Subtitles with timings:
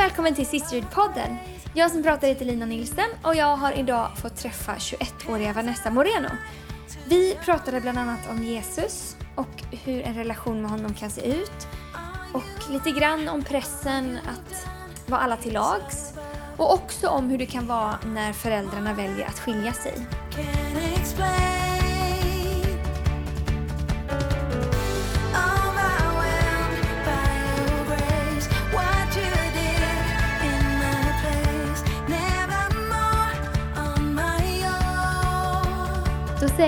[0.00, 1.36] välkommen till Sisterhood-podden.
[1.74, 6.28] Jag som pratar heter Lina Nilsen och jag har idag fått träffa 21-åriga Vanessa Moreno.
[7.04, 11.66] Vi pratade bland annat om Jesus och hur en relation med honom kan se ut.
[12.32, 14.66] Och lite grann om pressen att
[15.10, 16.14] vara alla till lags.
[16.56, 20.06] Och också om hur det kan vara när föräldrarna väljer att skilja sig.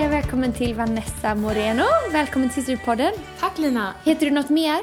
[0.01, 1.83] Jag välkommen till Vanessa Moreno.
[2.11, 3.11] Välkommen till Sisterhood-podden.
[3.39, 3.93] Tack Lina.
[4.03, 4.79] Heter du något mer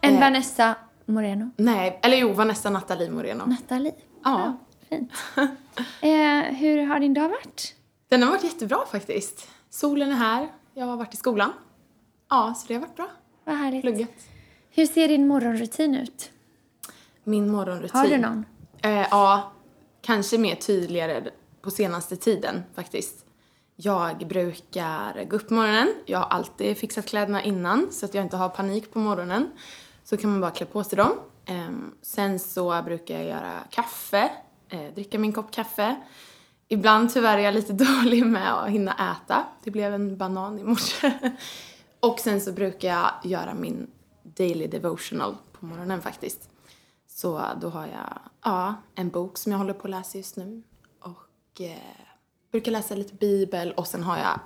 [0.00, 0.20] än Eh.
[0.20, 0.74] Vanessa
[1.06, 1.50] Moreno?
[1.56, 3.44] Nej, eller jo, Vanessa Nathalie Moreno.
[3.46, 3.94] Nathalie.
[4.24, 4.58] Ja.
[4.88, 5.12] Fint.
[6.00, 6.10] eh,
[6.56, 7.74] hur har din dag varit?
[8.08, 9.48] Den har varit jättebra faktiskt.
[9.70, 11.52] Solen är här, jag har varit i skolan.
[12.30, 13.08] Ja, så det har varit bra.
[13.44, 13.82] Vad härligt.
[13.82, 14.10] Pluggat.
[14.70, 16.30] Hur ser din morgonrutin ut?
[17.24, 18.00] Min morgonrutin.
[18.00, 18.44] Har du någon?
[18.82, 19.52] Eh, ja,
[20.00, 21.22] kanske mer tydligare
[21.62, 23.23] på senaste tiden faktiskt.
[23.76, 25.94] Jag brukar gå upp på morgonen.
[26.06, 29.50] Jag har alltid fixat kläderna innan så att jag inte har panik på morgonen.
[30.04, 31.12] Så kan man bara klä på sig dem.
[31.46, 34.30] Ehm, sen så brukar jag göra kaffe,
[34.68, 35.96] eh, dricka min kopp kaffe.
[36.68, 37.72] Ibland tyvärr är jag lite
[38.02, 39.44] dålig med att hinna äta.
[39.64, 41.12] Det blev en banan i morse.
[42.00, 43.90] Och sen så brukar jag göra min
[44.22, 46.50] daily devotional på morgonen faktiskt.
[47.06, 50.62] Så då har jag ja, en bok som jag håller på att läsa just nu.
[51.00, 52.03] Och eh,
[52.54, 54.40] brukar läsa lite bibel och sen har jag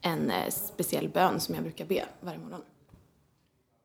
[0.00, 2.60] en eh, speciell bön som jag brukar be varje morgon.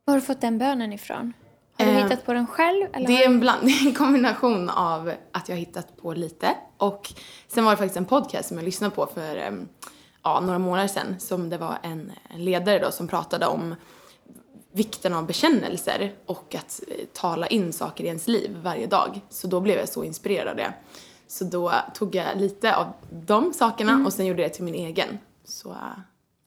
[0.05, 1.33] Var har du fått den bönen ifrån?
[1.77, 2.87] Har du Eh, hittat på den själv?
[2.93, 7.13] Eller Det är en, bland, en kombination av att jag har hittat på lite och
[7.47, 9.69] sen var det faktiskt en podcast som jag lyssnade på för em,
[10.23, 13.75] ja, några månader sedan som det var en, en ledare då som pratade om
[14.71, 19.21] vikten av bekännelser och att eh, tala in saker i ens liv varje dag.
[19.29, 20.73] Så då blev jag så inspirerad av det.
[21.31, 24.75] Så då tog jag lite av de sakerna och sen gjorde jag det till min
[24.75, 25.19] egen.
[25.45, 25.75] Så eh,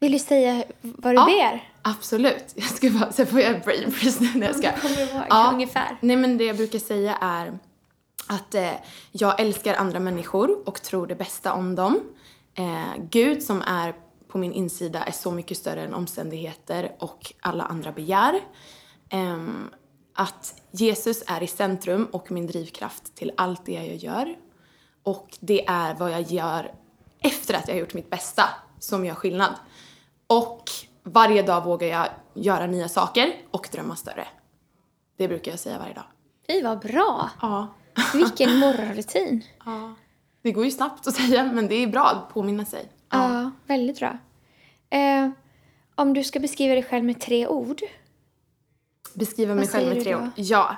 [0.00, 1.24] Vill du säga vad du Ja.
[1.24, 1.72] ber?
[1.82, 2.44] absolut.
[2.54, 4.72] Jag ska bara, sen får jag brain freeze nu när jag ska.
[4.80, 5.50] Kommer du ihåg Ja.
[5.52, 5.96] ungefär?
[6.00, 7.58] Nej men det jag brukar säga är
[8.26, 8.70] att eh,
[9.12, 12.00] jag älskar andra människor och tror det bästa om dem.
[12.54, 13.94] Eh, Gud som är
[14.28, 18.40] på min insida är så mycket större än omständigheter och alla andra begär.
[19.10, 19.70] Ehm,
[20.16, 24.34] att Jesus är i centrum och min drivkraft till allt det jag gör.
[25.04, 26.72] Och det är vad jag gör
[27.20, 28.44] efter att jag har gjort mitt bästa
[28.78, 29.54] som gör skillnad.
[30.26, 30.70] Och
[31.02, 34.26] varje dag vågar jag göra nya saker och drömma större.
[35.16, 36.04] Det brukar jag säga varje dag.
[36.46, 37.30] Fy vad bra!
[37.40, 37.68] Ja.
[38.14, 39.44] Vilken morgonrutin.
[39.64, 39.94] ja.
[40.42, 42.88] Det går ju snabbt att säga, men det är bra att påminna sig.
[43.10, 44.18] Ja, väldigt bra.
[44.90, 45.30] Eh,
[45.94, 47.80] om du ska beskriva dig själv med tre ord.
[49.14, 50.28] Beskriva mig själv med tre ord.
[50.36, 50.76] Ja.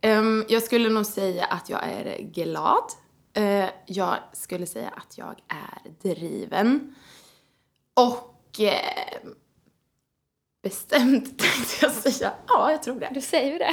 [0.00, 2.84] Ehm, jag skulle nog säga att jag är glad.
[3.34, 6.94] Eh, jag skulle säga att jag är driven.
[7.94, 9.28] Och eh,
[10.62, 12.32] bestämt tänkte jag säga.
[12.48, 13.10] Ja, jag tror det.
[13.14, 13.72] Du säger ju det.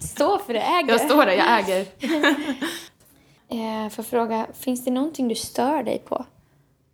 [0.06, 0.88] Stå för det, äger.
[0.88, 1.86] Jag står där, jag äger.
[3.52, 6.26] Eh, får fråga, finns det någonting du stör dig på?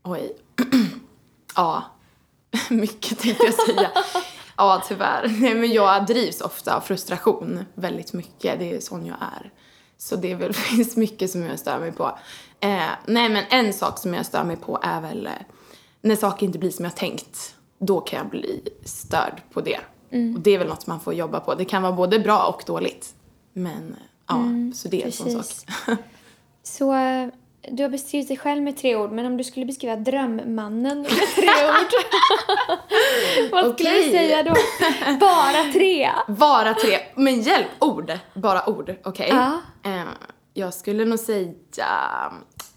[0.05, 0.37] Oj.
[1.57, 1.85] ja,
[2.71, 3.91] mycket tänkte jag säga.
[4.57, 5.37] Ja, tyvärr.
[5.41, 8.59] Nej, men jag drivs ofta av frustration väldigt mycket.
[8.59, 9.53] Det är sån jag är.
[9.99, 12.19] Så det väl, finns mycket som jag stör mig på.
[12.61, 15.33] Eh, nej, men en sak som jag stör mig på är väl eh,
[16.01, 17.55] när saker inte blir som jag tänkt.
[17.79, 19.79] Då kan jag bli störd på det.
[20.35, 21.55] Och det är väl något man får jobba på.
[21.55, 23.15] Det kan vara både bra och dåligt.
[23.53, 23.97] Men
[24.29, 25.47] ja, så det är en sån sak.
[26.63, 26.95] Så
[27.71, 31.11] du har beskrivit dig själv med tre ord, men om du skulle beskriva drömmannen med
[31.11, 31.93] tre ord.
[33.53, 34.55] vad skulle du säga då?
[35.21, 36.11] Bara tre?
[36.29, 36.99] Bara tre.
[37.15, 38.13] Men hjälp, ord.
[38.35, 39.29] Bara ord, okej?
[39.31, 39.61] Ja.
[39.91, 40.05] Eh,
[40.55, 41.53] jag skulle nog säga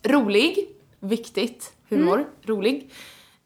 [0.03, 0.67] rolig,
[0.99, 2.27] viktigt, humor, Mm.
[2.45, 2.91] rolig.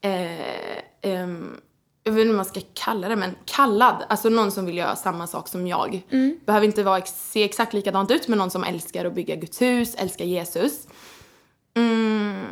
[0.01, 1.57] Eh, ehm,
[2.03, 4.03] jag vet inte vad man ska kalla det, men kallad.
[4.09, 6.01] Alltså någon som vill göra samma sak som jag.
[6.09, 6.39] Mm.
[6.45, 9.95] Behöver inte vara, se exakt likadant ut, men någon som älskar att bygga Guds hus,
[9.95, 10.87] älskar Jesus.
[11.75, 12.45] Mm.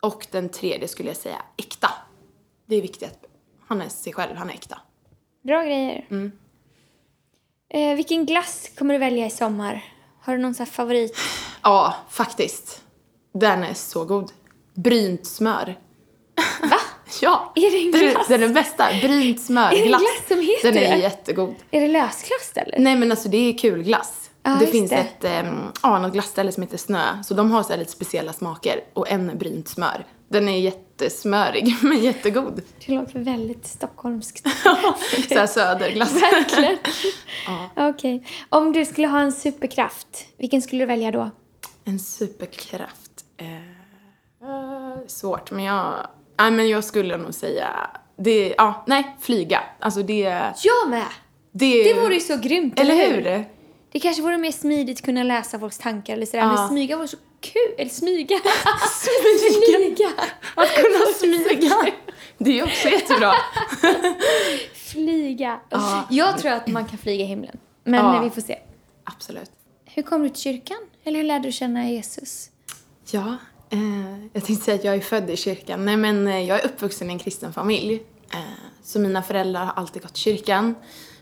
[0.00, 1.90] Och den tredje skulle jag säga äkta.
[2.66, 3.24] Det är viktigt att
[3.66, 4.78] han är sig själv, han är äkta.
[5.42, 6.06] Bra grejer.
[7.68, 9.84] Eh, vilken glass kommer du välja i sommar?
[10.20, 11.16] Har du någon sån favorit?
[11.62, 12.82] Ja, faktiskt.
[13.34, 14.32] Den är så god.
[14.74, 15.78] Brynt smör.
[16.62, 16.76] Va?
[17.22, 17.52] Ja.
[17.54, 18.28] Är det en Den, glass?
[18.28, 18.88] den är bästa.
[19.02, 19.66] Brynt smör.
[19.66, 20.00] Är det en glass.
[20.02, 21.02] glass som heter Den är det?
[21.02, 21.54] jättegod.
[21.70, 22.78] Är det lösglass eller?
[22.78, 24.25] Nej men alltså det är kul glass.
[24.46, 24.96] Ja, det finns det.
[24.96, 27.22] ett, um, ja, något glassställe som heter Snö.
[27.22, 28.80] Så de har så lite speciella smaker.
[28.92, 30.04] Och en brynt smör.
[30.28, 32.62] Den är jättesmörig, men jättegod.
[32.86, 34.48] Det låter väldigt stockholmskt.
[35.28, 36.12] så här söderglass.
[36.22, 36.78] Verkligen.
[37.46, 37.88] Ja.
[37.88, 38.26] Okej.
[38.48, 41.30] Om du skulle ha en superkraft, vilken skulle du välja då?
[41.84, 43.24] En superkraft.
[43.36, 46.06] Eh, svårt, men jag...
[46.38, 47.90] Nej, men jag skulle nog säga...
[48.18, 49.60] Det, ja, nej, flyga.
[49.80, 50.52] Alltså det...
[50.62, 51.06] Jag med!
[51.52, 53.44] Det, Det vore ju så grymt, Eller hur?
[53.96, 56.52] Det kanske vore mer smidigt att kunna läsa folks tankar eller sådär, Ja.
[56.54, 57.74] men smyga vore så kul.
[57.78, 58.38] Eller smyga.
[58.90, 59.78] Smyga.
[59.78, 60.08] Flyga.
[60.54, 61.86] Att kunna smyga.
[62.38, 63.32] Det är också jättebra.
[64.74, 65.60] Flyga.
[65.70, 66.06] Ja.
[66.10, 67.58] Jag tror att man kan flyga i himlen.
[67.84, 68.20] Men Ja.
[68.22, 68.58] vi får se.
[69.04, 69.50] Absolut.
[69.84, 70.78] Hur kom du till kyrkan?
[71.04, 72.50] Eller hur lärde du känna Jesus?
[73.10, 73.36] Ja,
[73.70, 73.78] eh,
[74.32, 75.84] jag tänkte säga att jag är född i kyrkan.
[75.84, 78.02] Nej, men eh, jag är uppvuxen i en kristen familj.
[78.32, 78.38] Eh,
[78.82, 80.74] så mina föräldrar har alltid gått till kyrkan.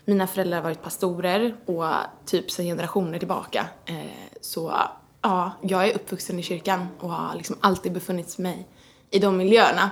[0.05, 1.85] Mina föräldrar har varit pastorer och
[2.25, 3.67] typ sedan generationer tillbaka.
[3.85, 3.95] Eh,
[4.41, 4.73] så
[5.21, 8.67] ja, jag är uppvuxen i kyrkan och har liksom alltid befunnit mig
[9.11, 9.89] i de miljöerna.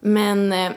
[0.00, 0.72] Men eh,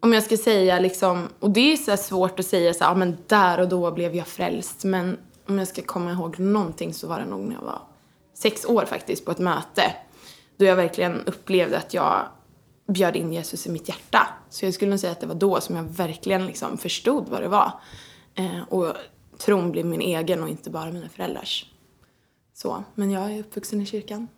[0.00, 2.90] om jag ska säga liksom, och det är så här svårt att säga så här,
[2.90, 4.84] ja men där och då blev jag frälst.
[4.84, 5.18] Men
[5.48, 7.82] om jag ska komma ihåg någonting så var det nog när jag var
[8.34, 9.94] sex år faktiskt på ett möte.
[10.56, 12.26] Då jag verkligen upplevde att jag
[12.92, 14.26] bjöd in Jesus i mitt hjärta.
[14.50, 17.42] Så jag skulle nog säga att det var då som jag verkligen liksom förstod vad
[17.42, 17.72] det var.
[18.34, 18.94] Eh, och
[19.38, 21.66] tron blev min egen och inte bara mina föräldrars.
[22.54, 24.28] Så, men jag är uppvuxen i kyrkan.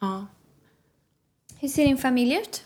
[0.00, 0.26] Ja.
[1.58, 2.64] Hur ser din familj ut?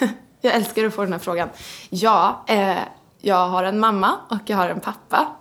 [0.40, 1.48] Jag älskar att få den här frågan.
[1.90, 2.78] Ja, eh,
[3.18, 5.36] jag har en mamma och jag har en pappa.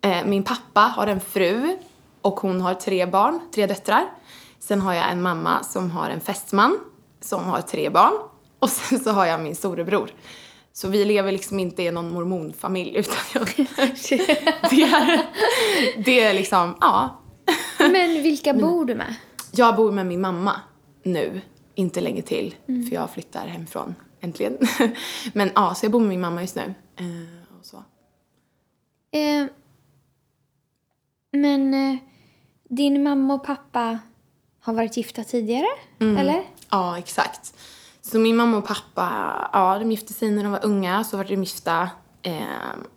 [0.00, 1.78] Eh, min pappa har en fru
[2.20, 4.04] och hon har tre barn, tre döttrar.
[4.58, 6.78] Sen har jag en mamma som har en fästman
[7.20, 8.12] som har tre barn.
[8.58, 10.10] Och sen så har jag min storebror.
[10.72, 13.46] Så vi lever liksom inte i någon mormonfamilj utan jag,
[14.70, 15.26] det, är,
[16.04, 17.22] det är liksom, ja.
[17.78, 19.14] Men vilka bor du med?
[19.52, 20.60] Jag bor med min mamma
[21.02, 21.40] nu,
[21.74, 24.58] inte länge till, för jag flyttar hemifrån äntligen.
[25.32, 26.74] Men ja, så jag bor med min mamma just nu.
[26.96, 27.76] Eh, och så.
[29.12, 29.46] Eh,
[31.32, 31.96] men eh,
[32.68, 33.98] din mamma och pappa
[34.60, 35.66] har varit gifta tidigare?
[36.18, 36.42] Eller?
[36.70, 37.54] Ja, exakt.
[38.02, 39.08] Så min mamma och pappa,
[39.52, 41.90] ja, de gifte sig när de var unga, så var de gifta
[42.22, 42.42] eh,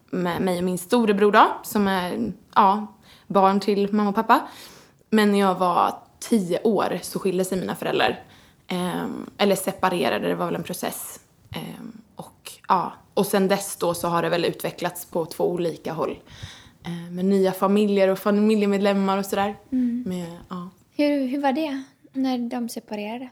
[0.09, 2.87] med mig och min storebror då, som är, ja,
[3.27, 4.47] barn till mamma och pappa.
[5.09, 8.23] Men när jag var tio år så skilde sig mina föräldrar.
[8.67, 9.05] Eh,
[9.37, 11.19] eller separerade, det var väl en process.
[11.51, 11.85] Eh,
[12.15, 16.19] och ja, och sen dess då så har det väl utvecklats på två olika håll.
[16.83, 19.55] Eh, med nya familjer och familjemedlemmar och sådär.
[20.05, 20.69] Med, ja.
[20.95, 23.29] Hur, hur var det när de separerade?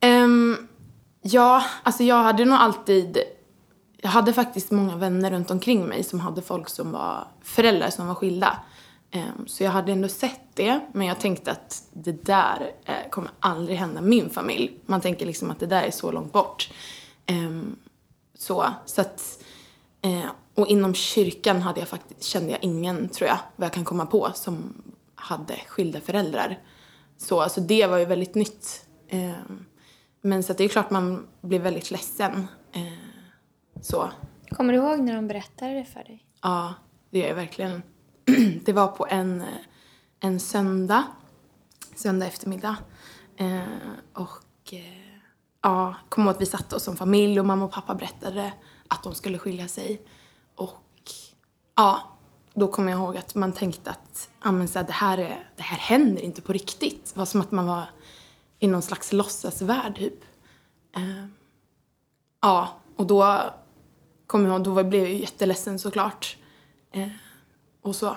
[0.00, 0.68] Ehm,
[1.22, 3.18] ja, alltså jag hade nog alltid...
[3.96, 8.06] Jag hade faktiskt många vänner runt omkring mig som hade folk som var föräldrar som
[8.06, 8.58] var skilda.
[9.14, 13.30] Um, så jag hade ändå sett det, men jag tänkte att det där uh, kommer
[13.40, 14.78] aldrig hända min familj.
[14.86, 16.70] Man tänker liksom att det där är så långt bort.
[17.30, 17.76] Um,
[18.34, 19.44] så, så att...
[20.06, 23.84] Uh, och inom kyrkan hade jag faktiskt, kände jag ingen, tror jag, vad jag kan
[23.84, 24.74] komma på, som
[25.22, 26.58] hade skilda föräldrar.
[27.16, 28.86] Så alltså det var ju väldigt nytt.
[29.08, 29.64] Ehm,
[30.22, 32.46] men så det är klart man blir väldigt ledsen.
[32.72, 32.92] Eh,
[33.80, 34.10] så,
[34.50, 36.26] Kommer du ihåg när de berättade det för dig?
[36.42, 36.74] ja,
[37.10, 37.82] det gör jag verkligen.
[38.64, 39.46] det var på en, eh,
[40.20, 41.04] en söndag,
[41.94, 42.76] söndag eftermiddag.
[43.36, 43.62] Eh,
[44.14, 45.18] och eh,
[45.62, 48.52] ja, kom ihåg att vi satte oss som familj och mamma och pappa berättade
[48.88, 50.02] att de skulle skilja sig.
[50.56, 50.82] Och
[51.76, 52.11] ja,
[52.54, 55.48] då kommer jag ihåg att man tänkte att ah, men så här, det, här är,
[55.56, 57.10] det här händer inte på riktigt.
[57.14, 57.84] Det var som att man var
[58.58, 60.24] i någon slags låtsasvärld typ.
[60.96, 61.26] Eh,
[62.40, 63.40] ja, och då
[64.26, 66.36] kommer jag ihåg, då blev jag jätteledsen såklart.
[66.92, 67.08] Eh,
[67.82, 68.16] och så.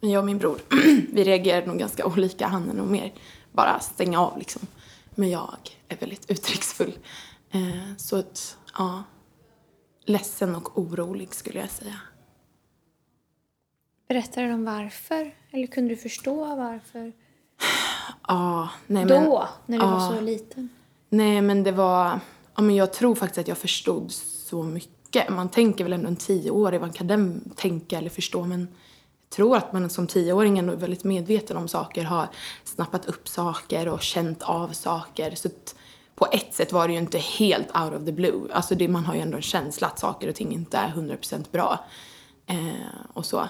[0.00, 0.60] Men jag och min bror,
[1.12, 2.46] vi reagerade nog ganska olika.
[2.46, 3.12] Han är nog mer
[3.52, 4.66] bara stänga av liksom.
[5.14, 6.98] Men jag är väldigt uttrycksfull.
[7.50, 9.02] Eh, så att, ja.
[10.08, 12.00] Ledsen och orolig skulle jag säga.
[14.08, 15.34] Berättade de varför?
[15.50, 17.12] Eller kunde du förstå varför?
[18.28, 19.24] Ja, nej men.
[19.24, 20.12] Då, när du var ja.
[20.16, 20.68] så liten?
[21.08, 22.20] Nej, men det var...
[22.54, 25.28] Ja, men jag tror faktiskt att jag förstod så mycket.
[25.28, 28.44] Man tänker väl ändå en tioåring, vad kan den tänka eller förstå?
[28.44, 28.60] Men
[29.28, 32.28] jag tror att man som tioåring ändå är väldigt medveten om saker, har
[32.64, 35.34] snappat upp saker och känt av saker.
[35.34, 35.48] Så
[36.14, 38.52] på ett sätt var det ju inte helt out of the blue.
[38.52, 41.44] Alltså det, man har ju ändå en känsla att saker och ting inte är 100%
[41.52, 41.84] bra.
[42.46, 42.56] Eh,
[43.12, 43.48] och så.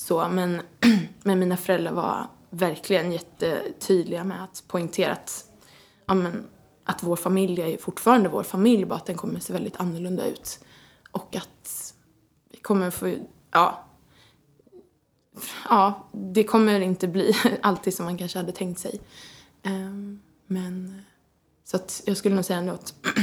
[0.00, 0.62] Så men,
[1.22, 5.44] men mina föräldrar var verkligen jättetydliga med att poängtera att
[6.06, 6.46] ja, men,
[6.84, 10.64] att vår familj är fortfarande vår familj, bara att den kommer se väldigt annorlunda ut.
[11.10, 11.94] Och att
[12.52, 13.14] vi kommer få,
[13.50, 13.84] ja,
[15.68, 19.00] ja, det kommer inte bli alltid som man kanske hade tänkt sig.
[19.62, 21.02] Ehm, men
[21.64, 22.94] så att jag skulle nog säga ändå att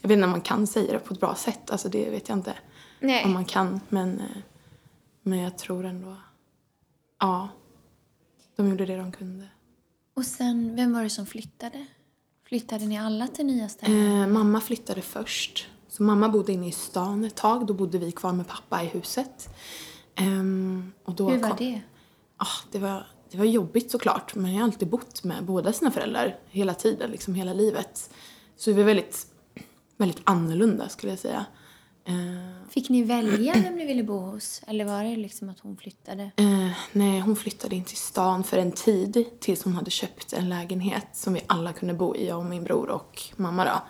[0.00, 2.28] jag vet inte om man kan säga det på ett bra sätt, alltså det vet
[2.28, 2.54] jag inte
[3.00, 3.24] Nej.
[3.24, 4.42] om man kan, men, eh,
[5.28, 6.16] men jag tror ändå,
[7.20, 7.48] ja,
[8.56, 9.48] de gjorde det de kunde.
[10.14, 11.86] Och sen, vem var det som flyttade?
[12.48, 14.20] Flyttade ni alla till nya ställen?
[14.22, 15.68] Eh, mamma flyttade först.
[15.88, 17.66] Så mamma bodde inne i stan ett tag.
[17.66, 19.48] Då bodde vi kvar med pappa i huset.
[20.14, 21.80] Ehm, och då Hur var kom- det?
[22.36, 25.90] Ah, det, var, det var jobbigt såklart, men jag har alltid bott med båda sina
[25.90, 28.10] föräldrar hela tiden, liksom hela livet.
[28.56, 29.26] Så vi var väldigt,
[29.96, 31.46] väldigt annorlunda skulle jag säga.
[32.08, 32.14] Eh,
[32.68, 34.62] Fick ni välja vem ni ville bo hos?
[34.66, 36.30] Eller var det liksom att hon flyttade?
[36.36, 40.48] Eh, nej, hon flyttade in till stan för en tid tills hon hade köpt en
[40.48, 43.82] lägenhet som vi alla kunde bo i, jag och min bror och mamma då.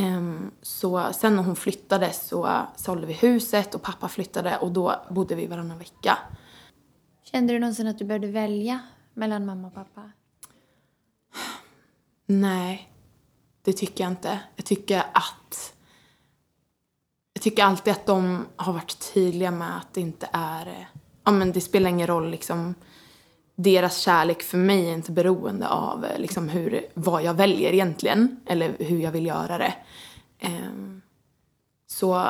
[0.00, 5.02] Ehm, så sen när hon flyttade så sålde vi huset och pappa flyttade och då
[5.10, 6.18] bodde vi varannan vecka.
[7.24, 8.78] Kände du någonsin att du behövde välja
[9.14, 10.10] mellan mamma och pappa?
[12.26, 12.92] Nej,
[13.62, 14.40] det tycker jag inte.
[14.56, 15.74] Jag tycker att...
[17.42, 20.66] Jag tycker alltid att de har varit tydliga med att det inte är...
[20.66, 20.86] Eh,
[21.24, 22.74] ja, men det spelar ingen roll liksom.
[23.56, 28.40] Deras kärlek för mig är inte beroende av eh, liksom hur, vad jag väljer egentligen.
[28.46, 29.74] Eller hur jag vill göra det.
[30.38, 31.02] Ehm,
[31.86, 32.28] så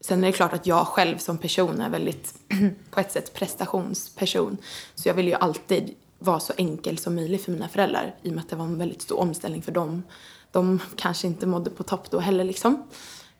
[0.00, 2.34] sen är det klart att jag själv som person är väldigt,
[2.90, 4.56] på ett sätt, prestationsperson.
[4.94, 8.32] Så jag vill ju alltid vara så enkel som möjligt för mina föräldrar i och
[8.32, 10.02] med att det var en väldigt stor omställning för dem.
[10.50, 12.82] De kanske inte mådde på topp då heller liksom.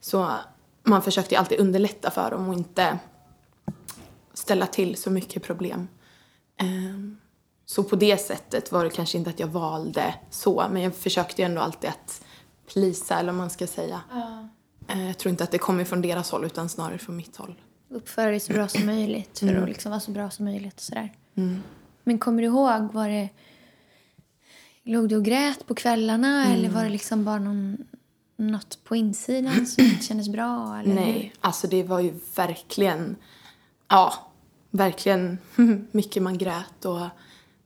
[0.00, 0.30] Så
[0.82, 2.98] man försökte alltid underlätta för dem och inte
[4.34, 5.88] ställa till så mycket problem.
[6.56, 7.16] Ehm,
[7.64, 11.42] Så på det sättet var det kanske inte att jag valde så, men jag försökte
[11.42, 12.24] ändå alltid att
[12.72, 14.00] plisa, eller vad man ska säga.
[14.88, 17.54] Eh, Jag tror inte att det kommer från deras håll, utan snarare från mitt håll.
[17.90, 20.80] Uppföra dig så bra som möjligt för att liksom vara så bra som möjligt och
[20.80, 21.12] sådär.
[22.04, 23.28] Men kommer du ihåg, var det...
[24.82, 27.76] Låg du och grät på kvällarna eller var det liksom bara någon,
[28.40, 30.76] något på insidan som inte kändes bra?
[30.84, 33.16] Eller Nej, alltså det var ju verkligen,
[33.88, 34.14] ja,
[34.70, 35.38] verkligen
[35.92, 37.00] mycket man grät och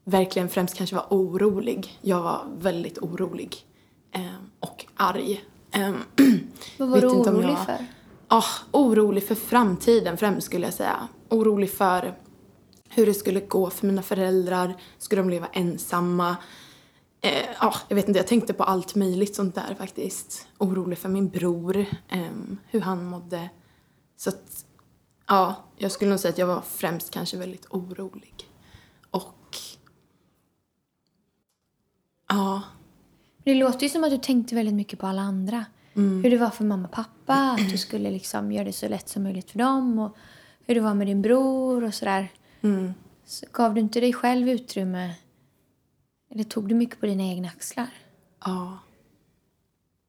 [0.05, 1.99] verkligen främst kanske var orolig.
[2.03, 3.57] Jag var väldigt orolig
[4.13, 4.21] eh,
[4.61, 5.45] och arg.
[5.71, 5.91] Eh,
[6.79, 7.87] Vad var du orolig jag- för?
[8.29, 11.09] Ja, orolig för framtiden främst skulle jag säga.
[11.29, 12.15] Orolig för
[12.89, 14.75] hur det skulle gå för mina föräldrar.
[14.99, 16.37] Skulle de leva ensamma?
[17.25, 20.47] Eh, ja, jag vet inte, jag tänkte på allt möjligt sånt där faktiskt.
[20.59, 23.51] Orolig för min bror, ehm, hur han mådde.
[24.17, 24.65] Så att,
[25.27, 28.35] ja, jag skulle nog säga att jag var främst kanske väldigt orolig.
[29.11, 29.57] Och,
[32.29, 32.63] ja,
[33.45, 35.65] Det låter ju som att du tänkte väldigt mycket på alla andra.
[36.23, 39.09] Hur det var för mamma och pappa, att du skulle liksom göra det så lätt
[39.09, 40.17] som möjligt för dem och
[40.67, 42.33] hur det var med din bror och sådär.
[43.25, 45.15] Så gav du inte dig själv utrymme?
[46.35, 47.89] Eller tog du mycket på dina egna axlar?
[48.45, 48.79] Ja.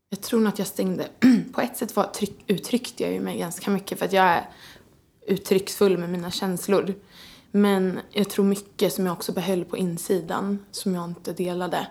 [0.09, 1.09] Jag tror nog att jag stängde...
[1.53, 4.49] På ett sätt var, tryck, uttryckte jag ju mig ganska mycket för att jag är
[5.27, 6.93] uttrycksfull med mina känslor.
[7.51, 11.87] Men jag tror mycket som jag också behöll på insidan, som jag inte delade.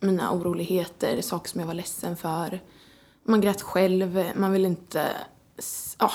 [0.00, 2.60] Mina oroligheter, saker som jag var ledsen för.
[3.24, 5.10] Man grät själv, man vill inte...
[5.98, 6.10] Ja,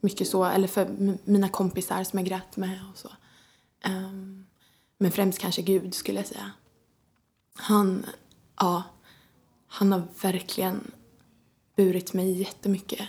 [0.00, 0.44] mycket så.
[0.44, 3.08] Eller för mina kompisar som jag grät med och så.
[3.86, 4.47] Um,
[4.98, 6.50] men främst kanske Gud, skulle jag säga.
[7.54, 8.06] Han,
[8.56, 8.82] ja,
[9.66, 10.90] han har verkligen
[11.76, 13.08] burit mig jättemycket.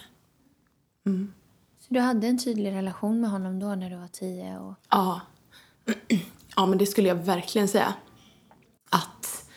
[1.79, 4.59] Så du hade en tydlig relation med honom då när du var tio?
[4.59, 4.73] Och...
[4.89, 5.21] Ja.
[6.55, 7.93] ja, men det skulle jag verkligen säga.
[8.89, 9.49] Att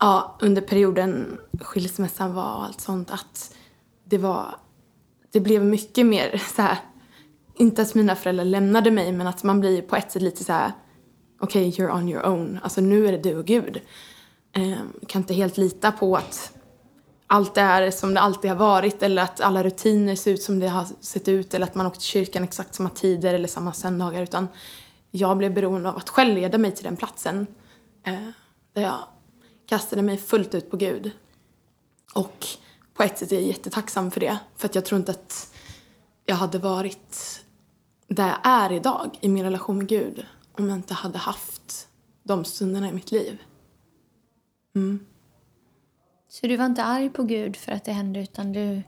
[0.00, 3.54] ja, under perioden skilsmässan var och allt sånt, att
[4.04, 4.56] det var...
[5.30, 6.78] Det blev mycket mer så här...
[7.54, 10.52] Inte att mina föräldrar lämnade mig, men att man blir på ett sätt lite så
[10.52, 10.72] här...
[11.42, 12.60] Okej, you're on your own.
[12.62, 13.80] Alltså nu är det du och Gud.
[14.52, 16.52] Eh, kan inte helt lita på att
[17.26, 20.68] allt är som det alltid har varit eller att alla rutiner ser ut som det
[20.68, 24.22] har sett ut eller att man åkt till kyrkan exakt samma tider eller samma söndagar
[24.22, 24.48] utan
[25.10, 27.46] jag blev beroende av att själv leda mig till den platsen
[28.06, 28.28] eh,
[28.72, 28.98] där jag
[29.66, 31.10] kastade mig fullt ut på Gud.
[32.14, 32.46] Och
[32.94, 35.54] på ett sätt är jag jättetacksam för det för att jag tror inte att
[36.24, 37.40] jag hade varit
[38.08, 41.88] där jag är idag i min relation med Gud om jag inte hade haft
[42.22, 43.42] de stunderna i mitt liv.
[46.28, 48.82] Så du var inte arg på Gud för att det hände utan du,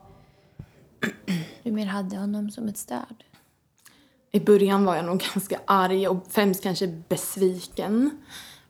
[1.63, 3.23] du mer hade honom som ett stöd?
[4.31, 8.23] I början var jag nog ganska arg och främst kanske besviken.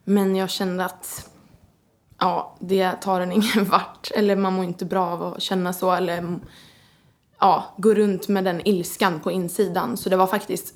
[0.04, 1.30] Men jag kände att
[2.18, 4.10] ja, det tar en ingen vart.
[4.14, 5.92] Eller man mår inte bra av att känna så.
[5.92, 6.38] Eller
[7.38, 9.96] ja, gå runt med den ilskan på insidan.
[9.96, 10.74] Så det var faktiskt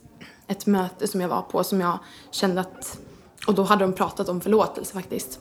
[0.50, 1.98] ett möte som jag var på som jag
[2.30, 2.98] kände att,
[3.46, 5.40] och då hade de pratat om förlåtelse faktiskt.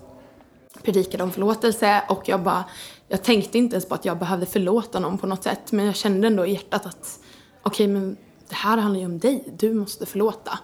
[0.83, 2.63] Predikade om förlåtelse och jag bara,
[3.07, 5.95] jag tänkte inte ens på att jag behövde förlåta någon på något sätt men jag
[5.95, 7.19] kände ändå i hjärtat att
[7.63, 8.17] okej men
[8.49, 10.59] det här handlar ju om dig, du måste förlåta.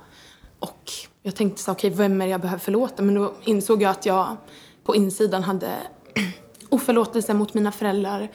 [0.60, 0.92] Och
[1.24, 3.04] jag tänkte så okej vem är det jag behöver förlåta?
[3.04, 4.38] Men då insåg jag att jag
[4.84, 5.78] på insidan hade
[6.70, 8.32] oförlåtelse mot mina föräldrar,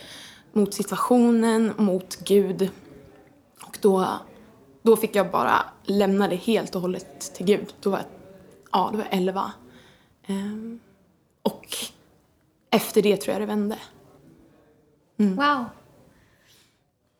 [0.53, 2.71] mot situationen, mot Gud.
[3.63, 4.09] Och då,
[4.83, 7.75] då fick jag bara lämna det helt och hållet till Gud.
[7.81, 8.07] Då var jag,
[8.73, 9.53] ja, då var jag 11.
[10.27, 10.81] Ehm,
[11.43, 11.67] och
[12.71, 13.79] efter det tror jag det vände.
[15.17, 15.65] Wow.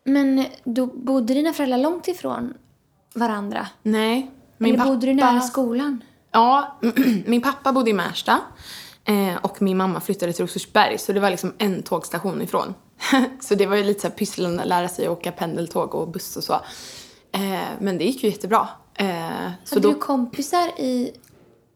[0.05, 2.55] Men då bodde dina föräldrar långt ifrån
[3.15, 3.67] varandra?
[3.83, 4.31] Nej.
[4.59, 6.05] Min Eller bodde du nära pappa- skolan?
[6.33, 6.79] Ja,
[7.27, 8.41] min pappa bodde i Märsta
[9.05, 12.75] eh, och min mamma flyttade till Rosersberg så det var liksom en tågstation ifrån.
[13.41, 16.09] så det var ju lite så här pysslande att lära sig att åka pendeltåg och
[16.09, 16.61] buss och så.
[17.33, 18.69] Eh, men det gick ju jättebra.
[18.95, 21.13] Eh, Hade då, du kompisar i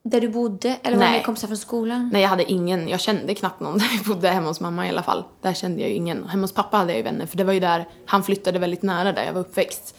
[0.03, 0.79] där du bodde?
[0.83, 1.19] Eller var Nej.
[1.19, 2.11] det kompisar från skolan?
[2.13, 4.89] nej, jag hade ingen, jag kände knappt någon där vi bodde hemma hos mamma i
[4.89, 5.25] alla fall.
[5.41, 6.29] Där kände jag ju ingen.
[6.29, 8.83] Hemma hos pappa hade jag ju vänner för det var ju där, han flyttade väldigt
[8.83, 9.95] nära där jag var uppväxt.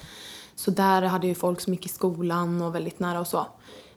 [0.56, 3.48] Så där hade jag ju folk som gick i skolan och väldigt nära och så.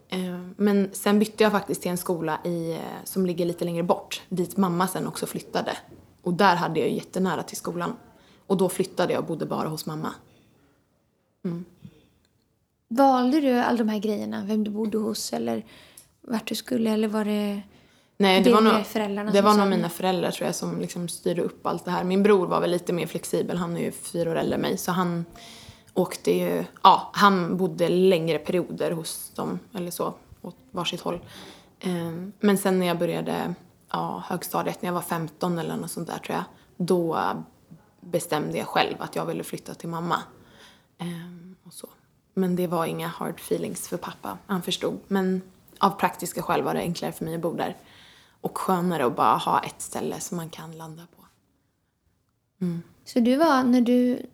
[0.09, 0.19] Eh,
[0.57, 4.21] Men sen bytte jag faktiskt till en skola i, eh, som ligger lite längre bort,
[4.29, 5.71] dit mamma sen också flyttade.
[6.23, 7.95] Och där hade jag ju jättenära till skolan.
[8.47, 10.13] Och då flyttade jag och bodde bara hos mamma.
[12.87, 14.43] Valde du alla de här grejerna?
[14.47, 15.65] Vem du bodde hos eller
[16.21, 16.89] vart du skulle?
[16.89, 17.61] Eller var det...
[18.17, 21.07] Nej, det, Det var nog, föräldrarna det var nog mina föräldrar tror jag som liksom
[21.07, 22.03] styrde upp allt det här.
[22.03, 24.77] Min bror var väl lite mer flexibel, han är ju fyra år äldre än mig
[24.77, 25.25] så han
[25.93, 31.19] åkte ju, ja, han bodde längre perioder hos dem eller så, åt varsitt håll.
[31.79, 33.53] Ehm, Men sen när jag började
[33.91, 36.43] ja, högstadiet, när jag var 15 eller något sånt där tror jag,
[36.77, 37.19] då
[38.01, 40.19] bestämde jag själv att jag ville flytta till mamma.
[40.99, 41.89] Ehm, och så.
[42.33, 44.99] Men det var inga hard feelings för pappa, han förstod.
[45.07, 45.41] Men
[45.77, 47.77] av praktiska skäl var det enklare för mig att bo där.
[48.41, 51.25] Och skönare att bara ha ett ställe som man kan landa på.
[53.05, 54.25] Så du var, när du...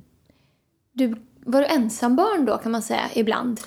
[0.91, 3.61] du var du ensam barn då kan man säga, ibland?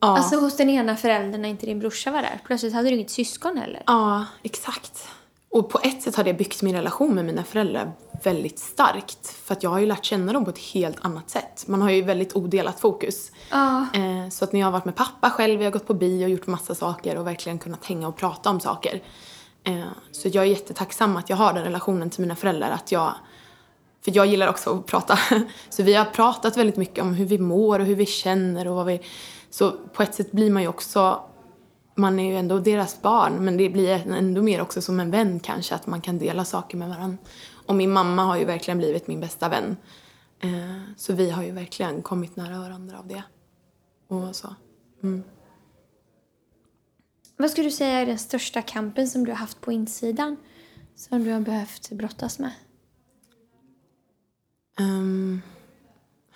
[0.00, 2.40] Ja, Alltså hos den ena föräldern när inte din brorsa var där.
[2.46, 3.82] Plötsligt hade du inget syskon heller.
[3.86, 5.08] ja exakt.
[5.50, 9.28] Och på ett sätt har det byggt min relation med mina föräldrar väldigt starkt.
[9.28, 11.64] För att jag har ju lärt känna dem på ett helt annat sätt.
[11.66, 13.32] Man har ju väldigt odelat fokus.
[13.50, 13.86] Ja.
[13.94, 16.24] Eh, så att när jag har varit med pappa själv, jag har gått på bio
[16.24, 19.02] och gjort massa saker och verkligen kunnat hänga och prata om saker.
[19.64, 19.80] Eh,
[20.12, 22.70] så jag är jättetacksam att jag har den relationen till mina föräldrar.
[22.70, 23.14] Att jag,
[24.04, 25.18] för jag gillar också att prata.
[25.70, 28.74] Så vi har pratat väldigt mycket om hur vi mår och hur vi känner och
[28.74, 29.00] vad vi...
[29.50, 31.22] Så på ett sätt blir man ju också...
[32.00, 35.40] Man är ju ändå deras barn men det blir ändå mer också som en vän
[35.40, 37.18] kanske att man kan dela saker med varandra.
[37.66, 39.76] Och min mamma har ju verkligen blivit min bästa vän.
[40.40, 43.22] Eh, så vi har ju verkligen kommit nära varandra av det.
[44.08, 44.54] Och så.
[47.36, 50.36] Vad skulle du säga är den största kampen som du har haft på insidan?
[50.94, 52.52] Som du har behövt brottas med?
[54.78, 55.42] Ehm,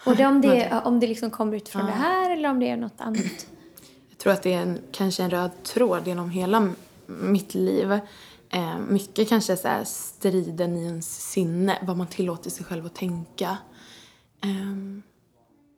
[0.07, 2.69] Och det om det, om det liksom kommer ut från det här eller om det
[2.69, 3.47] är något annat?
[4.25, 6.69] Tror att det är en, kanske en röd tråd genom hela
[7.07, 7.93] mitt liv.
[8.51, 12.95] Eh, mycket kanske så här striden i ens sinne, vad man tillåter sig själv att
[12.95, 13.57] tänka.
[14.43, 15.03] Ehm,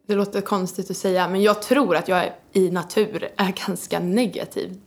[0.07, 4.81] det låter konstigt att säga, men jag tror att jag i natur är ganska negativ.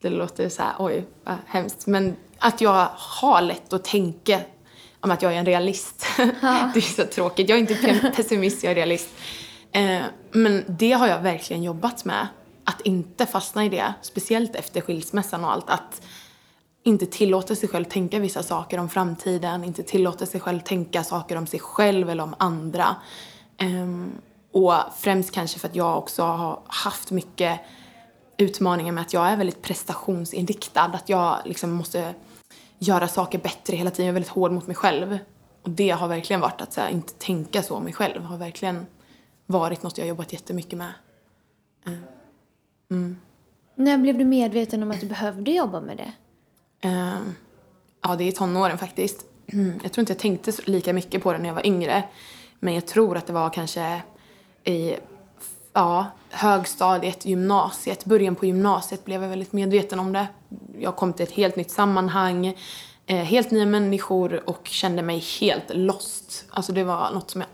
[0.00, 1.86] Det låter så här, oj, vad hemskt.
[1.86, 4.40] Men att jag har lätt att tänka
[5.00, 6.06] om att jag är en realist.
[6.74, 7.48] det är så tråkigt.
[7.48, 9.08] Jag är inte pe- pessimist, jag är realist.
[9.72, 12.26] Eh, men det har jag verkligen jobbat med.
[12.66, 13.94] Att inte fastna i det.
[14.02, 15.70] Speciellt efter skilsmässan och allt.
[15.70, 16.02] Att
[16.82, 19.64] inte tillåta sig själv tänka vissa saker om framtiden.
[19.64, 22.96] Inte tillåta sig själv tänka saker om sig själv eller om andra.
[23.62, 24.12] Um,
[24.52, 27.60] och främst kanske för att jag också har haft mycket
[28.36, 30.84] utmaningar med att jag är väldigt prestationsinriktad.
[30.84, 32.14] Att jag liksom måste
[32.78, 34.06] göra saker bättre hela tiden.
[34.06, 35.18] Jag är väldigt hård mot mig själv.
[35.62, 38.22] Och det har verkligen varit att så här, inte tänka så om mig själv.
[38.22, 38.86] har verkligen
[39.46, 40.92] varit något jag jobbat jättemycket med.
[41.86, 42.15] Ehm.
[42.90, 43.16] Mm.
[43.74, 46.12] När blev du medveten om att du behövde jobba med det?
[46.88, 47.18] Uh,
[48.02, 49.26] ja, det är i tonåren faktiskt.
[49.46, 49.80] Mm.
[49.82, 52.04] Jag tror inte jag tänkte lika mycket på det när jag var yngre.
[52.60, 54.02] Men jag tror att det var kanske
[54.64, 54.96] i
[55.72, 60.26] ja, högstadiet, gymnasiet, början på gymnasiet blev jag väldigt medveten om det.
[60.78, 62.46] Jag kom till ett helt nytt sammanhang,
[63.06, 66.44] eh, helt nya människor och kände mig helt lost.
[66.50, 67.50] Alltså det var något som jag,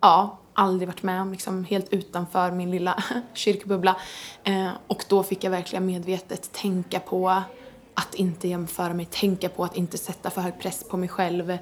[0.00, 3.02] ja, aldrig varit med om, liksom helt utanför min lilla
[3.34, 3.96] kyrkbubbla.
[4.44, 7.42] Eh, och då fick jag verkligen medvetet tänka på
[7.94, 11.58] att inte jämföra mig, tänka på att inte sätta för hög press på mig själv.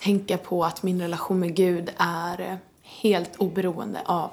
[0.00, 4.30] Tänka på att min relation med Gud är helt oberoende av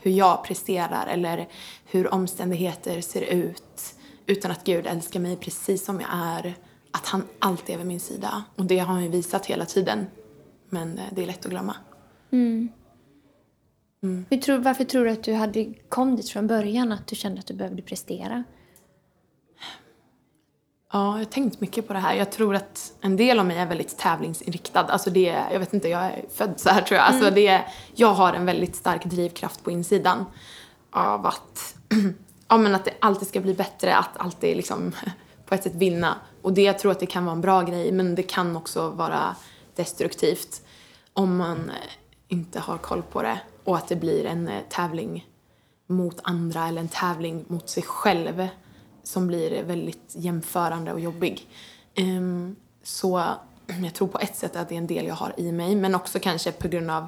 [0.00, 1.48] hur jag presterar eller
[1.84, 3.94] hur omständigheter ser ut.
[4.26, 6.54] Utan att Gud älskar mig precis som jag är.
[6.90, 8.44] Att han alltid är vid min sida.
[8.56, 10.06] Och det har han ju visat hela tiden.
[10.68, 11.76] Men eh, det är lätt att glömma.
[12.30, 12.68] Mm.
[14.02, 16.92] Hur tror, varför tror du att du hade, kom dit från början?
[16.92, 18.44] Att du kände att du behövde prestera?
[20.92, 22.14] Ja, jag har tänkt mycket på det här.
[22.14, 24.80] Jag tror att en del av mig är väldigt tävlingsinriktad.
[24.80, 27.06] Alltså det, jag vet inte, jag är född så här tror jag.
[27.06, 30.24] Alltså det, är- jag har en väldigt stark drivkraft på insidan.
[30.90, 31.76] Av att,
[32.48, 34.92] ja men att det alltid ska bli bättre, att alltid liksom
[35.46, 36.14] på ett sätt vinna.
[36.42, 38.90] Och det, jag tror att det kan vara en bra grej, men det kan också
[38.90, 39.36] vara
[39.76, 40.62] destruktivt
[41.12, 41.70] om man
[42.28, 43.40] inte har koll på det.
[43.70, 45.28] Och att det blir en eh, tävling
[45.86, 48.48] mot andra eller en tävling mot sig själv
[49.02, 51.48] som blir väldigt jämförande och jobbig.
[51.94, 53.24] Ehm, så
[53.84, 55.94] jag tror på ett sätt att det är en del jag har i mig men
[55.94, 57.06] också kanske på grund av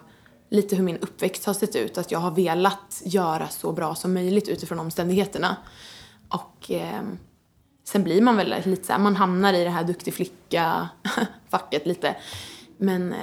[0.48, 1.98] lite hur min uppväxt har sett ut.
[1.98, 5.56] Att jag har velat göra så bra som möjligt utifrån omständigheterna.
[6.28, 7.18] Och ehm,
[7.84, 12.16] sen blir man väl lite så här, man hamnar i det här duktig flicka-facket lite.
[12.76, 13.18] Men eh,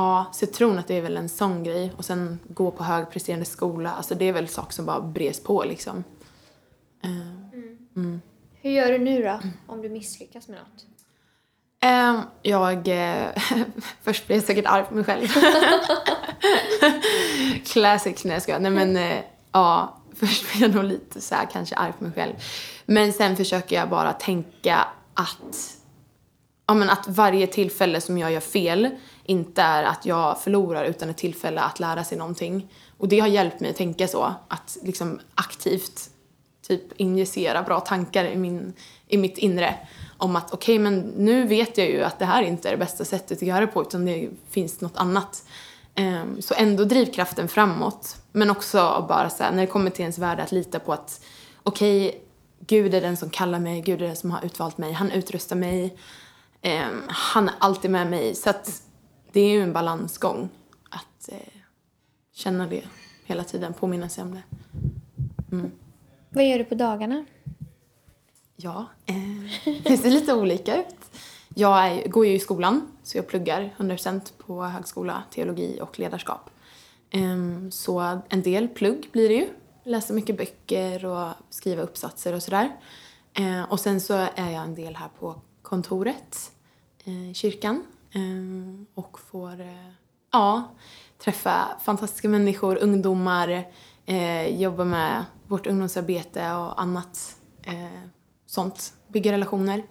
[0.00, 1.92] ja, så jag tror att det är väl en sån grej.
[1.96, 5.64] Och sen gå på högpresterande skola, alltså det är väl saker som bara bres på
[5.64, 6.04] liksom.
[8.62, 10.86] Hur gör du nu då, om du misslyckas med något?
[11.80, 12.88] Ehm, jag...
[12.88, 13.26] Eh,
[14.02, 15.26] först blir jag säkert arg på mig själv.
[17.64, 18.24] Classic.
[18.24, 18.60] Nej, jag skojar.
[18.60, 19.18] Nej, men eh,
[19.52, 19.96] ja.
[20.14, 22.32] Först blir jag nog lite så här, kanske arg på mig själv.
[22.86, 25.76] Men sen försöker jag bara tänka att...
[26.70, 28.88] Ja, men att varje tillfälle som jag gör fel
[29.24, 32.72] inte är att jag förlorar utan ett tillfälle att lära sig någonting.
[32.98, 34.34] Och det har hjälpt mig att tänka så.
[34.48, 36.10] Att liksom aktivt
[36.68, 38.72] typ injicera bra tankar i, min,
[39.08, 39.74] i mitt inre.
[40.16, 43.04] Om att okej, men nu vet jag ju att det här inte är det bästa
[43.04, 45.44] sättet att göra det på utan det finns något annat.
[45.94, 48.16] Ehm, så ändå drivkraften framåt.
[48.32, 51.24] Men också bara så här, när det kommer till ens värde att lita på att
[51.62, 52.22] okej,
[52.66, 55.56] Gud är den som kallar mig, Gud är den som har utvalt mig, han utrustar
[55.56, 55.96] mig.
[56.62, 58.34] Ehm, han är alltid med mig.
[58.34, 58.82] Så att
[59.32, 60.48] det är ju en balansgång
[60.90, 61.38] att eh,
[62.32, 62.84] känna det
[63.24, 64.42] hela tiden, påminna sig om det.
[66.30, 67.24] Vad gör du på dagarna?
[68.56, 70.96] Ja, eh, det ser lite olika ut.
[71.54, 76.50] Jag är, går ju i skolan, så jag pluggar 100% på högskola, teologi och ledarskap.
[77.10, 79.48] Ehm, så en del plugg blir det ju.
[79.84, 82.76] Läsa mycket böcker och skriva uppsatser och sådär.
[83.34, 86.52] Eh, och sen så är jag en del här på kontoret,
[87.04, 87.82] eh, kyrkan.
[88.12, 89.90] Ehm, och får, eh,
[90.32, 90.74] ja,
[91.18, 93.64] träffa fantastiska människor, ungdomar,
[94.06, 98.00] eh, jobba med vårt ungdomsarbete och annat eh,
[98.46, 99.82] sånt, bygga relationer.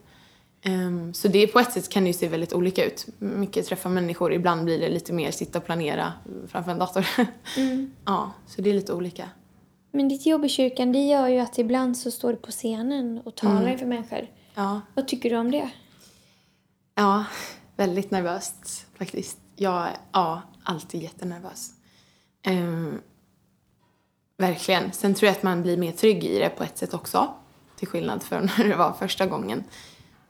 [0.62, 3.08] Ehm, så det på ett sätt kan det ju se väldigt olika ut.
[3.20, 6.14] Mycket träffa människor, ibland blir det lite mer sitta och planera
[6.48, 7.08] framför en dator.
[8.06, 9.30] ja, så det är lite olika.
[9.92, 13.22] Men ditt jobb i kyrkan, det gör ju att ibland så står du på scenen
[13.26, 14.28] och talar inför människor.
[14.60, 15.70] Ja, Vad tycker du om det?
[16.96, 17.26] ja
[17.76, 19.38] väldigt nervöst faktiskt.
[19.56, 21.70] Jag är ja, alltid jättenervös.
[22.44, 23.02] Ehm,
[24.38, 24.92] verkligen.
[24.92, 27.34] Sen tror jag att man blir mer trygg i det på ett sätt också.
[27.76, 29.64] Till skillnad från när det var första gången.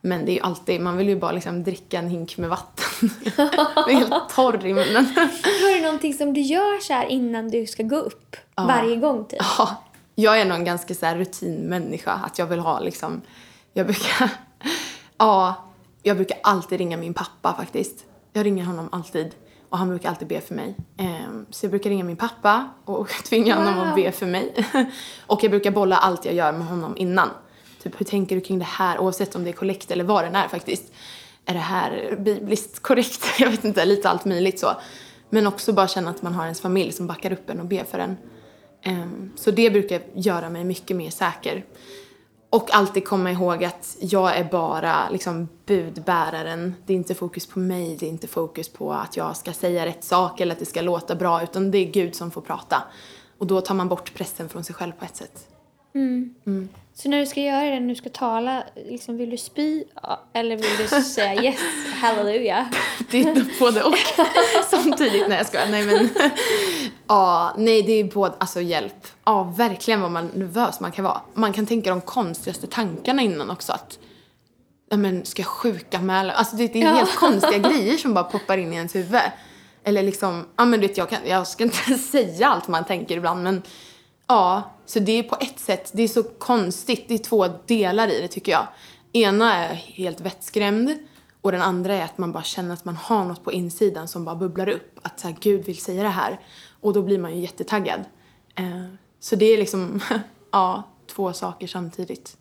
[0.00, 3.10] Men det är ju alltid, man vill ju bara liksom dricka en hink med vatten.
[3.36, 5.04] Jag är helt torr i munnen.
[5.44, 8.36] Har du någonting som du gör så innan du ska gå upp?
[8.56, 9.40] Varje gång typ?
[9.58, 12.12] Ja, jag är nog en ganska så rutinmänniska.
[12.12, 13.22] Att jag vill ha liksom,
[13.72, 14.30] jag brukar,
[15.18, 15.54] ja,
[16.02, 18.04] jag brukar alltid ringa min pappa faktiskt.
[18.32, 19.34] Jag ringer honom alltid.
[19.68, 20.76] Och han brukar alltid be för mig.
[20.96, 24.54] Ehm, så jag brukar ringa min pappa och tvinga honom att be för mig.
[25.26, 27.28] och jag brukar bolla allt jag gör med honom innan.
[27.82, 28.98] Typ hur tänker du kring det här?
[28.98, 30.92] Oavsett om det är kollekt eller vad den är faktiskt.
[31.44, 33.24] Är det här bibliskt korrekt?
[33.38, 34.76] Jag vet inte, lite allt möjligt så.
[35.30, 37.84] Men också bara känna att man har ens familj som backar upp en och ber
[37.84, 38.16] för en.
[38.82, 41.64] Ehm, Så det brukar göra mig mycket mer säker.
[42.50, 46.74] Och alltid komma ihåg att jag är bara liksom budbäraren.
[46.86, 49.86] Det är inte fokus på mig, det är inte fokus på att jag ska säga
[49.86, 52.82] rätt sak eller att det ska låta bra, utan det är Gud som får prata.
[53.38, 55.48] Och då tar man bort pressen från sig själv på ett sätt.
[57.02, 60.24] Så när du ska göra det, när du ska tala, liksom, vill du spy Ja,
[60.32, 61.60] eller vill du säga yes,
[62.00, 62.68] halleluja?
[63.10, 63.94] Det är både och
[64.70, 65.28] samtidigt.
[65.28, 65.68] Nej jag skojar.
[65.70, 66.08] Nej men.
[67.06, 69.06] Ja, nej det är både, alltså hjälp.
[69.24, 71.20] Ja, verkligen vad man nervös man kan vara.
[71.34, 73.98] Man kan tänka de konstigaste tankarna innan också att
[74.90, 76.32] ja men ska jag sjukanmäla?
[76.32, 79.20] Alltså det, är helt konstiga grejer som bara poppar in i ens huvud.
[79.84, 83.16] Eller liksom, ja men du vet jag, kan, jag ska inte säga allt man tänker
[83.16, 83.62] ibland men
[84.30, 88.08] ja, så det är på ett sätt, det är så konstigt, det är två delar
[88.08, 88.66] i det tycker jag.
[89.12, 90.98] Ena är helt vettskrämd
[91.40, 94.24] och den andra är att man bara känner att man har något på insidan som
[94.24, 94.98] bara bubblar upp.
[95.02, 96.40] Att så här, Gud vill säga det här.
[96.80, 98.04] Och då blir man ju jättetaggad.
[98.54, 98.84] Eh,
[99.20, 100.00] så det är liksom,
[100.50, 102.36] ja, två saker samtidigt.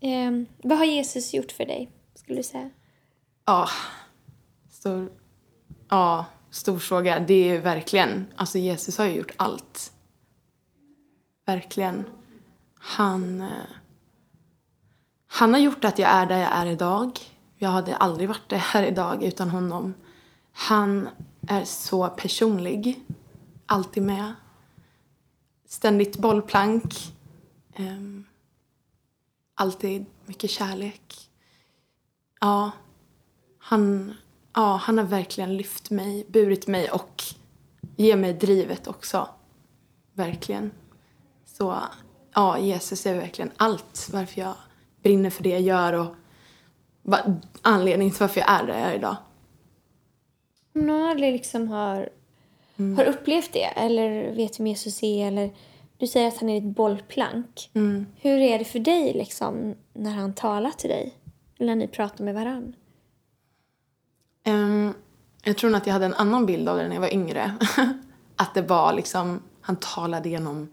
[0.00, 2.70] Ehm, vad har Jesus gjort för dig, skulle du säga?
[3.44, 3.68] Ja,
[4.70, 5.12] stor,
[5.88, 7.20] ja, stor fråga.
[7.20, 9.92] Det är verkligen, alltså Jesus har ju gjort allt.
[11.46, 12.04] Verkligen.
[12.74, 13.48] Han, eh,
[15.26, 17.18] han har gjort att jag är där jag är idag.
[17.56, 19.94] Jag hade aldrig varit där här idag utan honom.
[20.52, 21.08] Han
[21.48, 23.04] är så personlig.
[23.66, 24.34] Alltid med.
[25.68, 27.14] Ständigt bollplank.
[27.78, 28.26] Um,
[29.54, 31.30] alltid mycket kärlek.
[32.40, 32.70] Ja,
[33.58, 34.14] han,
[34.54, 37.22] ja, han har verkligen lyft mig, burit mig och
[37.96, 39.28] ger mig drivet också.
[40.14, 40.70] Verkligen.
[41.46, 41.78] Så
[42.34, 44.54] ja, Jesus är verkligen allt varför jag
[45.02, 46.14] brinner för det jag gör och
[47.62, 49.16] anledningen till varför jag är där jag är idag.
[50.74, 52.08] Om någon aldrig liksom har,
[52.96, 55.50] har upplevt det eller vet vem Jesus är eller
[55.98, 57.70] du säger att han är ditt bollplank.
[58.16, 61.14] Hur är det för dig liksom när han talar till dig?
[61.58, 62.74] Eller när ni pratar med varann?
[64.44, 64.94] Ehm,
[65.42, 67.54] jag tror nog att jag hade en annan bild av det när jag var yngre.
[68.36, 70.68] att det var liksom, han talade genom,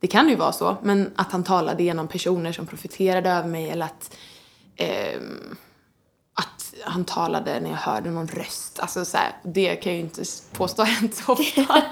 [0.00, 3.70] det kan ju vara så, men att han talade genom personer som profiterade över mig
[3.70, 4.16] eller att,
[4.76, 5.56] ehm,
[6.34, 8.78] att han talade när jag hörde någon röst.
[8.80, 10.22] Alltså så här, det kan jag ju inte
[10.52, 11.82] påstå har hänt så ofta.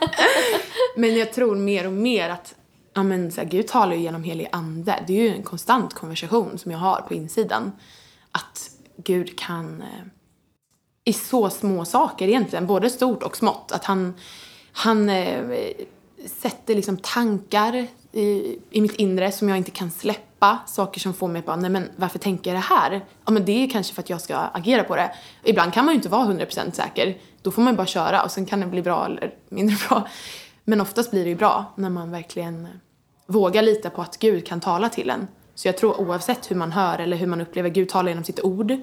[0.96, 2.54] men jag tror mer och mer att
[2.94, 5.04] ja, men, så här, Gud talar ju genom helig ande.
[5.06, 7.72] Det är ju en konstant konversation som jag har på insidan.
[8.32, 10.06] Att Gud kan eh,
[11.04, 13.72] i så små saker egentligen, både stort och smått.
[13.72, 14.14] Att han,
[14.72, 15.60] han eh,
[16.26, 20.58] sätter liksom tankar i, i mitt inre som jag inte kan släppa.
[20.66, 23.04] Saker som får mig att bara, nej men varför tänker jag det här?
[23.24, 25.14] Ja men det är kanske för att jag ska agera på det.
[25.44, 27.18] Ibland kan man ju inte vara 100% säker.
[27.42, 30.08] Då får man bara köra och sen kan det bli bra eller mindre bra.
[30.64, 32.68] Men oftast blir det ju bra när man verkligen
[33.26, 35.28] vågar lita på att Gud kan tala till en.
[35.54, 38.40] Så jag tror oavsett hur man hör eller hur man upplever Gud tala genom sitt
[38.40, 38.76] ord.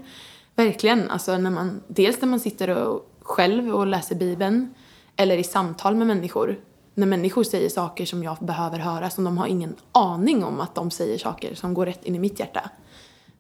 [0.58, 4.74] Verkligen, alltså när man, dels när man sitter och själv och läser Bibeln
[5.16, 6.60] eller i samtal med människor.
[6.94, 10.76] När människor säger saker som jag behöver höra som de har ingen aning om att
[10.76, 12.70] de säger saker som går rätt in i mitt hjärta.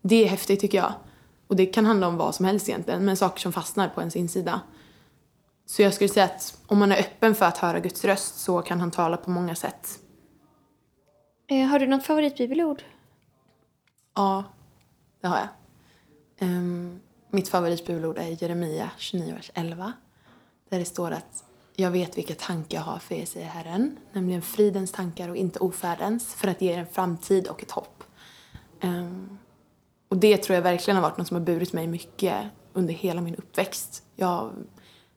[0.01, 0.93] Det är häftigt tycker jag.
[1.47, 4.15] Och det kan handla om vad som helst egentligen, men saker som fastnar på ens
[4.15, 4.61] insida.
[5.65, 8.61] Så jag skulle säga att om man är öppen för att höra Guds röst så
[8.61, 9.99] kan han tala på många sätt.
[11.47, 12.83] Eh, har du något favoritbibelord?
[14.15, 14.43] Ja,
[15.21, 15.47] det har jag.
[16.49, 19.93] Um, mitt favoritbibelord är Jeremia 29, vers 11.
[20.69, 21.43] Där det står att
[21.75, 23.97] jag vet vilka tankar jag har för er, säger Herren.
[24.13, 28.03] Nämligen fridens tankar och inte ofärdens, för att ge er en framtid och ett hopp.
[28.81, 29.39] Um,
[30.09, 33.21] och det tror jag verkligen har varit något som har burit mig mycket under hela
[33.21, 34.03] min uppväxt.
[34.15, 34.51] Jag har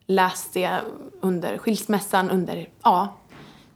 [0.06, 0.80] läst det
[1.20, 3.16] under skilsmässan, under, ja,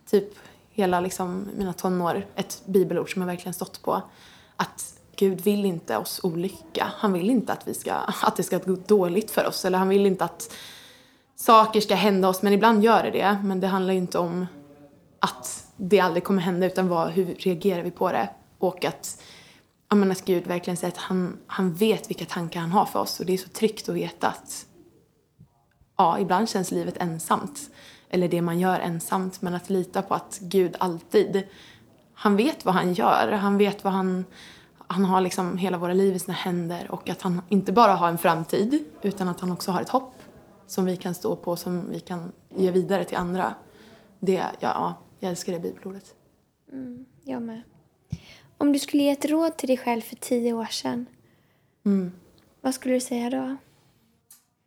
[0.06, 0.34] typ
[0.70, 2.26] hela liksom mina tonår.
[2.34, 4.02] Ett bibelord som jag verkligen stått på.
[4.56, 6.92] Att Gud vill inte oss olycka.
[6.96, 9.64] Han vill inte att, vi ska, att det ska gå dåligt för oss.
[9.64, 10.54] Eller han vill inte att
[11.36, 12.42] saker ska hända oss.
[12.42, 13.38] Men ibland gör det det.
[13.44, 14.46] Men det handlar ju inte om
[15.20, 18.28] att det aldrig kommer hända utan vad, hur reagerar vi på det.
[18.58, 19.22] Och att,
[19.88, 22.98] jag menar, att Gud verkligen säger att han, han vet vilka tankar han har för
[22.98, 23.20] oss.
[23.20, 24.66] Och det är så tryggt att veta att
[25.96, 27.70] ja, ibland känns livet ensamt.
[28.10, 29.42] Eller det man gör ensamt.
[29.42, 31.42] Men att lita på att Gud alltid,
[32.14, 33.32] han vet vad han gör.
[33.32, 34.24] Han vet vad han,
[34.94, 36.90] han har liksom hela våra liv i sina händer.
[36.90, 40.14] Och att han inte bara har en framtid, utan att han också har ett hopp.
[40.66, 43.54] Som vi kan stå på, som vi kan ge vidare till andra.
[44.20, 46.14] Det, ja, ja jag älskar det bibelordet.
[47.24, 47.62] Jag med.
[48.58, 51.06] Om du skulle ge ett råd till dig själv för tio år sedan,
[52.60, 53.56] vad skulle du säga då?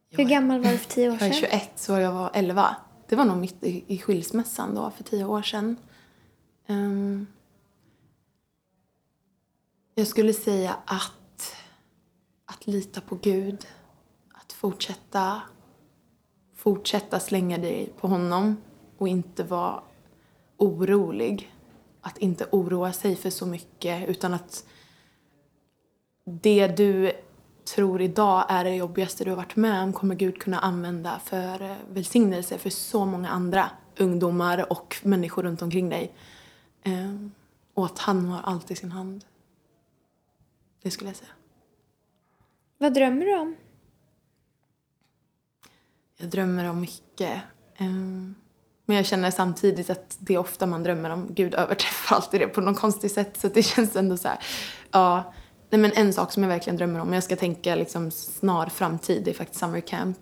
[0.09, 1.49] Hur är- gammal var du för tio år Jag är sedan?
[1.51, 2.75] 21 så jag var 11.
[3.07, 5.77] Det var nog mitt i, i skilsmässan då för tio år sedan.
[6.67, 7.27] Ehm,
[9.99, 11.55] jag skulle säga att,
[12.45, 13.67] att lita på Gud.
[14.33, 15.41] Att fortsätta,
[16.55, 18.57] fortsätta slänga dig på honom
[18.97, 19.83] och inte vara
[20.57, 21.55] orolig.
[22.01, 24.65] Att inte oroa sig för så mycket utan att
[26.25, 27.11] det du
[27.75, 31.61] tror idag är det jobbigaste du har varit med om kommer Gud kunna använda för
[31.61, 36.13] eh, välsignelse för så många andra ungdomar och människor runt omkring dig.
[36.83, 37.31] Ehm,
[37.73, 39.25] och att han har allt i sin hand.
[40.87, 41.29] Det skulle jag säga.
[42.77, 43.55] Vad drömmer du om?
[46.17, 47.41] Jag drömmer om mycket.
[47.77, 48.35] Ehm,
[48.85, 51.27] men jag känner samtidigt att det är ofta man drömmer om.
[51.33, 53.37] Gud överträffar alltid det på något konstigt sätt.
[53.37, 54.39] Så det känns ändå så här.
[54.91, 55.33] Ja,
[55.69, 57.13] nej men en sak som jag verkligen drömmer om.
[57.13, 59.23] Jag ska tänka liksom snar framtid.
[59.23, 60.19] Det är faktiskt summer camp.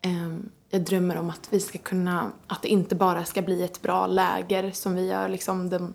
[0.00, 3.82] ehm, jag drömmer om att vi ska kunna, att det inte bara ska bli ett
[3.82, 5.94] bra läger som vi gör liksom de,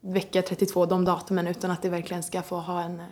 [0.00, 3.02] vecka 32, de datumen, utan att det verkligen ska få ha en,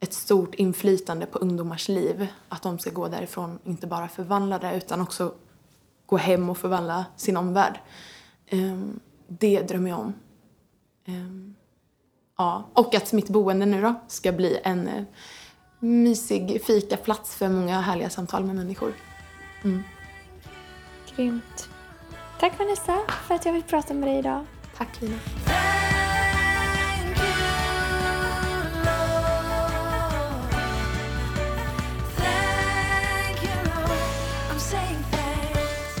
[0.00, 2.26] ett stort inflytande på ungdomars liv.
[2.48, 5.34] Att de ska gå därifrån inte bara förvandlade utan också
[6.06, 7.80] gå hem och förvandla sin omvärld.
[8.46, 10.14] Ehm, det drömmer jag om.
[11.04, 11.54] Ehm,
[12.38, 15.04] ja, och att mitt boende nu då ska bli en eh,
[15.78, 18.94] mysig fikaplats för många härliga samtal med människor.
[21.16, 21.68] Grymt.
[22.40, 24.44] Tack Vanessa för att jag fick prata med dig idag.
[24.76, 25.16] Tack Lina.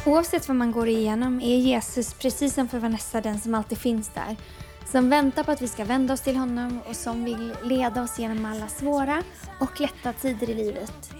[0.06, 4.08] Oavsett vad man går igenom är Jesus, precis som för Vanessa, den som alltid finns
[4.08, 4.36] där.
[4.84, 8.18] Som väntar på att vi ska vända oss till honom och som vill leda oss
[8.18, 9.22] genom alla svåra
[9.60, 11.10] och lätta tider i livet.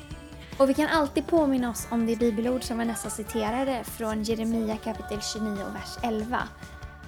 [0.58, 5.20] Och vi kan alltid påminna oss om det bibelord som Vanessa citerade från Jeremia kapitel
[5.32, 6.42] 29 och vers 11.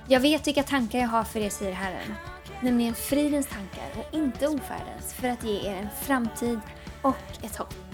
[0.06, 2.14] Jag vet vilka tankar jag har för er, säger Herren.
[2.62, 6.60] Nämligen fridens tankar och inte ofärdens för att ge er en framtid
[7.02, 7.87] och ett hopp.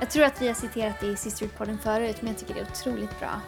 [0.00, 2.66] Jag tror att vi har citerat det i Sisterhood-podden förut, men jag tycker det är
[2.72, 3.40] otroligt bra.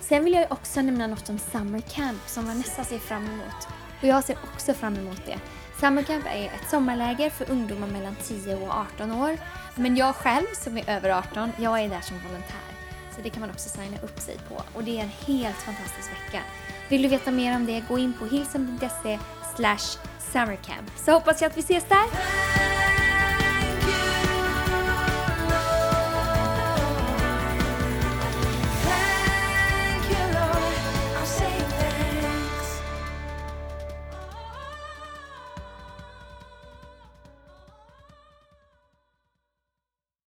[0.00, 3.68] Sen vill jag också nämna något om Summer Camp som Vanessa ser fram emot.
[4.00, 5.38] Och jag ser också fram emot det.
[5.80, 9.38] Summer Camp är ett sommarläger för ungdomar mellan 10 och 18 år.
[9.74, 12.74] Men jag själv som är över 18, jag är där som volontär.
[13.16, 14.62] Så det kan man också signa upp sig på.
[14.74, 16.42] Och det är en helt fantastisk vecka.
[16.88, 19.18] Vill du veta mer om det, gå in på hilsen.se
[19.56, 20.90] slash summercamp.
[20.96, 22.73] Så hoppas jag att vi ses där!